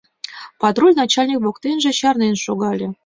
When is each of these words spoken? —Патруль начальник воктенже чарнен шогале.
—Патруль 0.61 0.97
начальник 1.01 1.39
воктенже 1.45 1.91
чарнен 1.99 2.35
шогале. 2.45 2.87